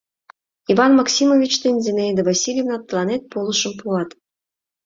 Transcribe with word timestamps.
Иван 0.71 0.91
Максимович 0.99 1.53
ден 1.63 1.75
Зинаида 1.85 2.21
Васильевна 2.29 2.77
тыланет 2.87 3.23
полышым 3.31 3.73
пуат. 3.79 4.09